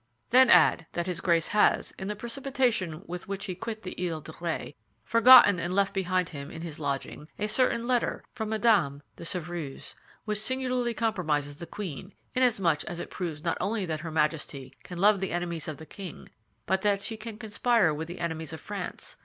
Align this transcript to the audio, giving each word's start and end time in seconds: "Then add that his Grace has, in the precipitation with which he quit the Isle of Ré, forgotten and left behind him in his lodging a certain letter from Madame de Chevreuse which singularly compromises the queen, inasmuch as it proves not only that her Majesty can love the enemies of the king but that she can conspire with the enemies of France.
"Then 0.31 0.49
add 0.49 0.87
that 0.93 1.05
his 1.05 1.21
Grace 1.21 1.49
has, 1.49 1.91
in 1.99 2.07
the 2.07 2.15
precipitation 2.15 3.03
with 3.05 3.27
which 3.27 3.45
he 3.45 3.53
quit 3.53 3.83
the 3.83 3.93
Isle 4.09 4.17
of 4.27 4.39
Ré, 4.39 4.73
forgotten 5.03 5.59
and 5.59 5.75
left 5.75 5.93
behind 5.93 6.29
him 6.29 6.49
in 6.49 6.63
his 6.63 6.79
lodging 6.79 7.27
a 7.37 7.45
certain 7.45 7.85
letter 7.85 8.23
from 8.33 8.49
Madame 8.49 9.03
de 9.17 9.23
Chevreuse 9.23 9.93
which 10.25 10.39
singularly 10.39 10.95
compromises 10.95 11.59
the 11.59 11.67
queen, 11.67 12.13
inasmuch 12.33 12.83
as 12.85 12.99
it 12.99 13.11
proves 13.11 13.43
not 13.43 13.59
only 13.61 13.85
that 13.85 13.99
her 13.99 14.09
Majesty 14.09 14.73
can 14.81 14.97
love 14.97 15.19
the 15.19 15.31
enemies 15.31 15.67
of 15.67 15.77
the 15.77 15.85
king 15.85 16.29
but 16.65 16.81
that 16.81 17.03
she 17.03 17.15
can 17.15 17.37
conspire 17.37 17.93
with 17.93 18.07
the 18.07 18.21
enemies 18.21 18.51
of 18.53 18.59
France. 18.59 19.17